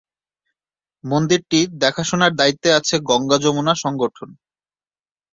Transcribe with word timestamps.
মন্দিরটি 1.03 1.59
দেখাশোনার 1.83 2.31
দায়িত্বে 2.35 2.69
আছে 2.79 2.95
গঙ্গা-যমুনা 3.09 3.73
সংগঠন। 3.83 4.29